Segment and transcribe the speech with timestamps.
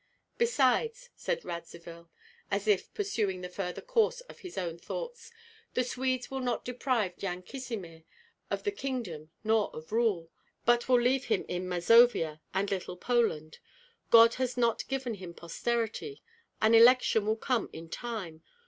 [0.39, 2.09] "Besides," said Radzivill,
[2.49, 5.29] as if pursuing the further course of his own thoughts,
[5.75, 8.03] "the Swedes will not deprive Yan Kazimir
[8.49, 10.31] of the kingdom nor of rule,
[10.65, 13.59] but will leave him in Mazovia and Little Poland.
[14.09, 16.23] God has not given him posterity.
[16.63, 18.41] An election will come in time.